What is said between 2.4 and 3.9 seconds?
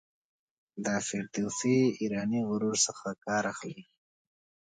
غرور څخه کار اخلي.